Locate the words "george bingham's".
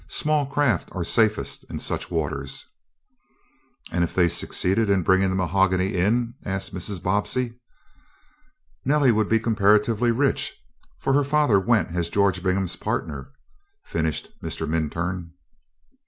12.09-12.77